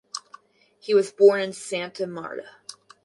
He 0.79 0.95
was 0.95 1.11
born 1.11 1.41
in 1.41 1.53
Santa 1.53 2.07
Marta. 2.07 2.49